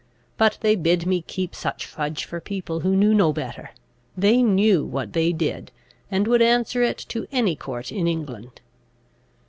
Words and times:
But 0.35 0.57
they 0.61 0.75
bid 0.75 1.05
me 1.05 1.21
keep 1.21 1.53
such 1.53 1.85
fudge 1.85 2.25
for 2.25 2.41
people 2.41 2.79
who 2.79 2.95
knew 2.95 3.13
no 3.13 3.31
better; 3.31 3.69
they 4.17 4.41
knew 4.41 4.83
what 4.83 5.13
they 5.13 5.31
did, 5.31 5.71
and 6.09 6.25
would 6.27 6.41
answer 6.41 6.81
it 6.81 6.97
to 7.09 7.27
any 7.31 7.55
court 7.55 7.91
in 7.91 8.07
England. 8.07 8.61